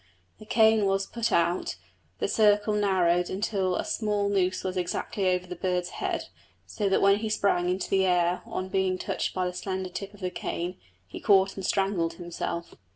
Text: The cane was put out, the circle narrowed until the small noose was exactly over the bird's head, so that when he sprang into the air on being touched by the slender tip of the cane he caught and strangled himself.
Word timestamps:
The 0.39 0.47
cane 0.47 0.87
was 0.87 1.05
put 1.05 1.31
out, 1.31 1.75
the 2.17 2.27
circle 2.27 2.73
narrowed 2.73 3.29
until 3.29 3.77
the 3.77 3.83
small 3.83 4.29
noose 4.29 4.63
was 4.63 4.75
exactly 4.75 5.29
over 5.29 5.45
the 5.45 5.55
bird's 5.55 5.89
head, 6.01 6.29
so 6.65 6.89
that 6.89 7.03
when 7.03 7.17
he 7.19 7.29
sprang 7.29 7.69
into 7.69 7.87
the 7.87 8.05
air 8.07 8.41
on 8.47 8.69
being 8.69 8.97
touched 8.97 9.35
by 9.35 9.45
the 9.45 9.53
slender 9.53 9.89
tip 9.89 10.11
of 10.15 10.21
the 10.21 10.31
cane 10.31 10.79
he 11.05 11.19
caught 11.19 11.55
and 11.55 11.63
strangled 11.67 12.13
himself. 12.13 12.73